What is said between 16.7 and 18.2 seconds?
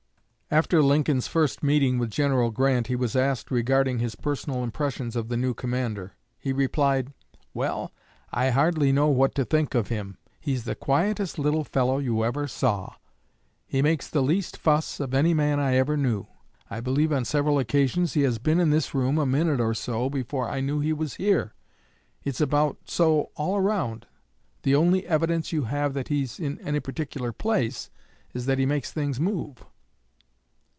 believe on several occasions